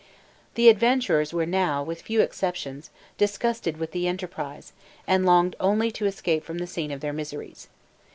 The 0.55 0.67
adventurers 0.67 1.31
were 1.31 1.45
now, 1.45 1.83
with 1.83 2.01
few 2.01 2.21
exceptions, 2.21 2.89
disgusted 3.19 3.77
with 3.77 3.91
the 3.91 4.07
enterprise, 4.07 4.73
and 5.05 5.27
longed 5.27 5.55
only 5.59 5.91
to 5.91 6.07
escape 6.07 6.43
from 6.43 6.57
the 6.57 6.65
scene 6.65 6.89
of 6.89 7.01
their 7.01 7.13
miseries. 7.13 7.67